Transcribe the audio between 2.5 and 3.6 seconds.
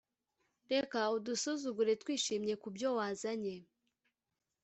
kubyo wazanye